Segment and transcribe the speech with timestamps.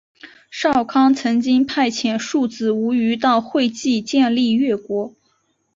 [0.49, 5.13] 少康曾经派遣庶子无余到会稽建立越国。